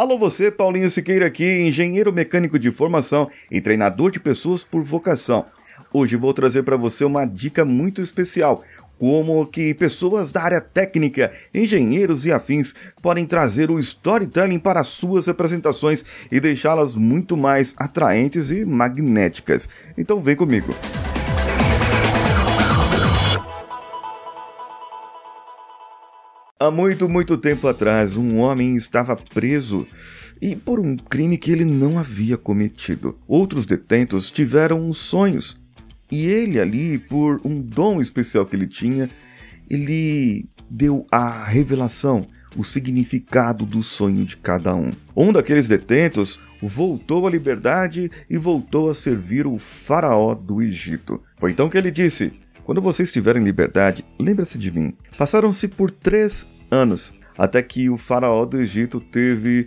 [0.00, 5.44] Alô você, Paulinho Siqueira aqui, engenheiro mecânico de formação e treinador de pessoas por vocação.
[5.92, 8.64] Hoje vou trazer para você uma dica muito especial,
[8.98, 15.28] como que pessoas da área técnica, engenheiros e afins podem trazer o storytelling para suas
[15.28, 19.68] apresentações e deixá-las muito mais atraentes e magnéticas.
[19.98, 20.72] Então vem comigo.
[26.62, 29.86] Há muito, muito tempo atrás, um homem estava preso
[30.42, 33.18] e por um crime que ele não havia cometido.
[33.26, 35.58] Outros detentos tiveram sonhos
[36.12, 39.08] e ele ali, por um dom especial que ele tinha,
[39.70, 44.90] ele deu a revelação, o significado do sonho de cada um.
[45.16, 51.22] Um daqueles detentos voltou à liberdade e voltou a servir o faraó do Egito.
[51.38, 54.94] Foi então que ele disse: quando você estiver em liberdade, lembre-se de mim.
[55.16, 59.66] Passaram-se por três anos até que o faraó do Egito teve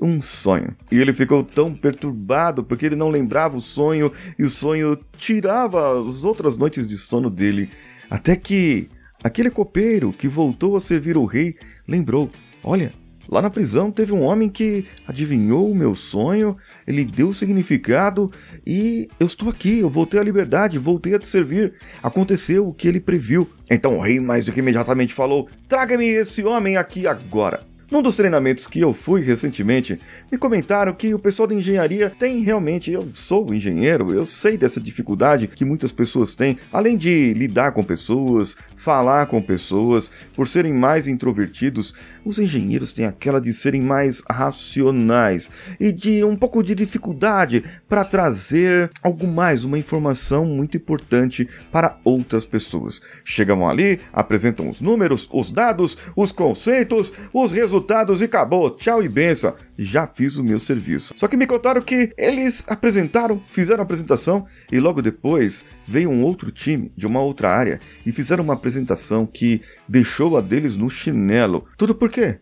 [0.00, 0.76] um sonho.
[0.90, 6.00] E ele ficou tão perturbado porque ele não lembrava o sonho e o sonho tirava
[6.00, 7.70] as outras noites de sono dele.
[8.10, 8.88] Até que
[9.22, 11.54] aquele copeiro que voltou a servir o rei
[11.86, 12.28] lembrou:
[12.64, 12.92] Olha,
[13.28, 16.56] Lá na prisão teve um homem que adivinhou o meu sonho,
[16.86, 18.30] ele deu significado
[18.66, 21.74] e eu estou aqui, eu voltei à liberdade, voltei a te servir.
[22.02, 23.48] Aconteceu o que ele previu.
[23.70, 27.71] Então o rei mais do que imediatamente falou: Traga-me esse homem aqui agora.
[27.92, 32.40] Num dos treinamentos que eu fui recentemente, me comentaram que o pessoal da engenharia tem
[32.40, 37.72] realmente, eu sou engenheiro, eu sei dessa dificuldade que muitas pessoas têm, além de lidar
[37.72, 43.82] com pessoas, falar com pessoas, por serem mais introvertidos, os engenheiros têm aquela de serem
[43.82, 50.78] mais racionais e de um pouco de dificuldade para trazer algo mais, uma informação muito
[50.78, 53.02] importante para outras pessoas.
[53.22, 57.81] Chegam ali, apresentam os números, os dados, os conceitos, os resultados
[58.20, 58.70] e acabou.
[58.70, 59.54] Tchau e benção.
[59.78, 61.14] Já fiz o meu serviço.
[61.16, 66.22] Só que me contaram que eles apresentaram, fizeram a apresentação e logo depois veio um
[66.22, 70.88] outro time de uma outra área e fizeram uma apresentação que deixou a deles no
[70.88, 71.66] chinelo.
[71.76, 72.38] Tudo por quê?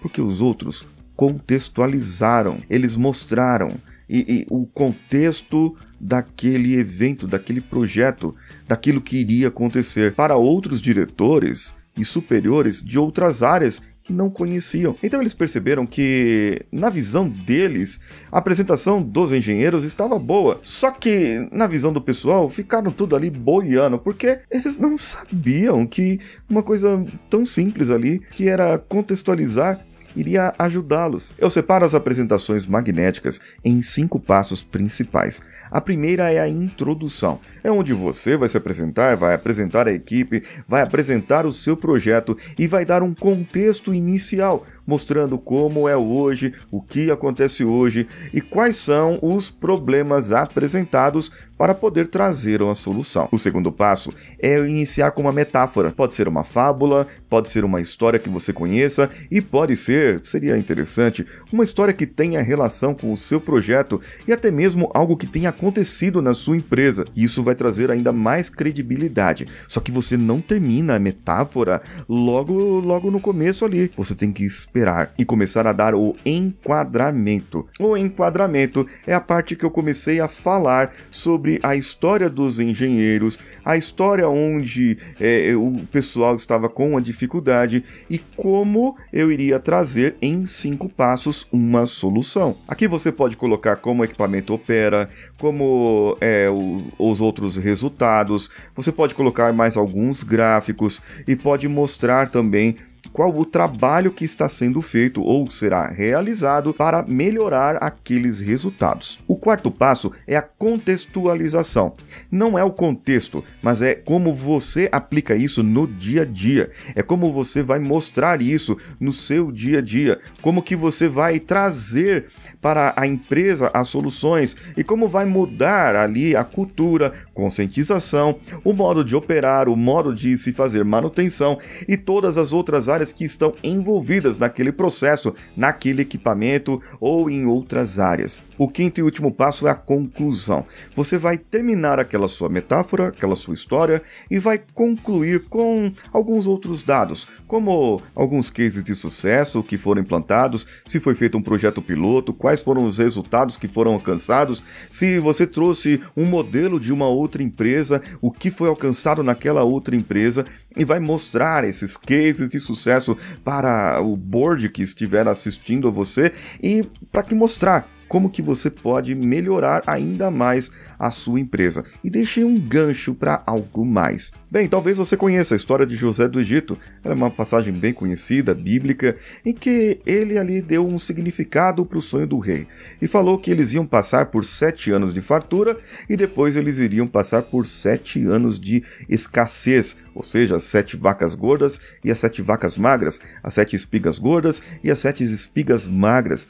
[0.00, 0.84] Porque os outros
[1.14, 3.70] contextualizaram, eles mostraram
[4.08, 8.34] e, e, o contexto daquele evento, daquele projeto,
[8.66, 14.96] daquilo que iria acontecer para outros diretores e superiores de outras áreas que não conheciam.
[15.02, 20.60] Então eles perceberam que, na visão deles, a apresentação dos engenheiros estava boa.
[20.62, 26.20] Só que, na visão do pessoal, ficaram tudo ali boiando, porque eles não sabiam que
[26.50, 29.80] uma coisa tão simples ali, que era contextualizar
[30.16, 31.34] iria ajudá-los.
[31.38, 35.42] Eu separo as apresentações magnéticas em cinco passos principais.
[35.70, 37.40] A primeira é a introdução.
[37.64, 42.36] É onde você vai se apresentar, vai apresentar a equipe, vai apresentar o seu projeto
[42.58, 48.40] e vai dar um contexto inicial, mostrando como é hoje, o que acontece hoje e
[48.40, 51.30] quais são os problemas apresentados
[51.62, 53.28] para poder trazer uma solução.
[53.30, 55.92] O segundo passo é iniciar com uma metáfora.
[55.92, 60.58] Pode ser uma fábula, pode ser uma história que você conheça e pode ser, seria
[60.58, 65.24] interessante, uma história que tenha relação com o seu projeto e até mesmo algo que
[65.24, 67.04] tenha acontecido na sua empresa.
[67.14, 69.46] Isso vai trazer ainda mais credibilidade.
[69.68, 73.88] Só que você não termina a metáfora logo logo no começo ali.
[73.96, 77.68] Você tem que esperar e começar a dar o enquadramento.
[77.78, 82.58] O enquadramento é a parte que eu comecei a falar sobre sobre a história dos
[82.58, 89.58] engenheiros, a história onde é, o pessoal estava com a dificuldade e como eu iria
[89.58, 92.56] trazer em cinco passos uma solução.
[92.66, 98.92] Aqui você pode colocar como o equipamento opera, como é, o, os outros resultados, você
[98.92, 102.76] pode colocar mais alguns gráficos e pode mostrar também
[103.12, 109.18] qual o trabalho que está sendo feito ou será realizado para melhorar aqueles resultados.
[109.26, 111.94] O quarto passo é a contextualização.
[112.30, 116.70] Não é o contexto, mas é como você aplica isso no dia a dia.
[116.94, 121.40] É como você vai mostrar isso no seu dia a dia, como que você vai
[121.40, 122.26] trazer
[122.60, 129.04] para a empresa as soluções e como vai mudar ali a cultura, conscientização, o modo
[129.04, 133.54] de operar, o modo de se fazer manutenção e todas as outras áreas que estão
[133.64, 138.40] envolvidas naquele processo, naquele equipamento ou em outras áreas.
[138.56, 140.66] O quinto e último passo é a conclusão.
[140.94, 146.82] Você vai terminar aquela sua metáfora, aquela sua história e vai concluir com alguns outros
[146.82, 152.32] dados, como alguns cases de sucesso que foram implantados, se foi feito um projeto piloto,
[152.32, 157.42] quais foram os resultados que foram alcançados, se você trouxe um modelo de uma outra
[157.42, 160.44] empresa, o que foi alcançado naquela outra empresa
[160.76, 166.32] e vai mostrar esses cases de sucesso para o board que estiver assistindo a você
[166.62, 171.82] e para que mostrar como que você pode melhorar ainda mais a sua empresa.
[172.04, 174.30] E deixei um gancho para algo mais.
[174.50, 176.76] Bem, talvez você conheça a história de José do Egito.
[177.02, 179.16] É uma passagem bem conhecida, bíblica,
[179.46, 182.66] em que ele ali deu um significado para o sonho do rei
[183.00, 187.06] e falou que eles iam passar por sete anos de fartura e depois eles iriam
[187.06, 192.42] passar por sete anos de escassez, ou seja, as sete vacas gordas e as sete
[192.42, 196.46] vacas magras, as sete espigas gordas e as sete espigas magras.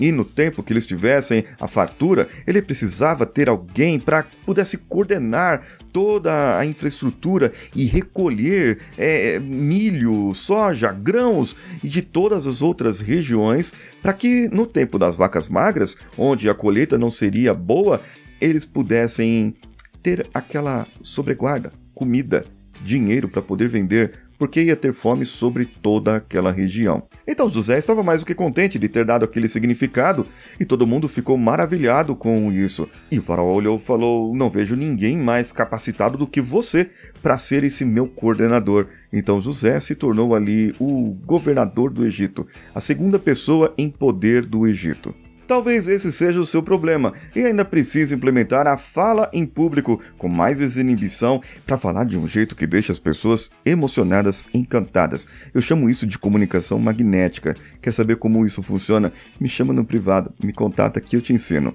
[0.00, 5.62] E no tempo que eles tivessem a fartura, ele precisava ter alguém para pudesse coordenar
[5.92, 13.72] toda a infraestrutura e recolher é, milho, soja, grãos e de todas as outras regiões,
[14.00, 18.00] para que no tempo das vacas magras, onde a colheita não seria boa,
[18.40, 19.54] eles pudessem
[20.02, 22.44] ter aquela sobreguarda, comida,
[22.84, 27.02] dinheiro para poder vender porque ia ter fome sobre toda aquela região.
[27.26, 30.26] Então José estava mais do que contente de ter dado aquele significado
[30.58, 32.88] e todo mundo ficou maravilhado com isso.
[33.10, 36.90] E faraó olhou e falou: Não vejo ninguém mais capacitado do que você
[37.22, 38.86] para ser esse meu coordenador.
[39.12, 44.66] Então José se tornou ali o governador do Egito, a segunda pessoa em poder do
[44.66, 45.14] Egito.
[45.48, 50.28] Talvez esse seja o seu problema e ainda precise implementar a fala em público com
[50.28, 55.26] mais desinibição para falar de um jeito que deixa as pessoas emocionadas, encantadas.
[55.54, 57.56] Eu chamo isso de comunicação magnética.
[57.80, 59.10] Quer saber como isso funciona?
[59.40, 61.72] Me chama no privado, me contata que eu te ensino.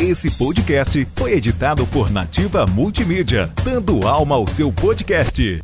[0.00, 5.60] Esse podcast foi editado por Nativa Multimídia, dando alma ao seu podcast.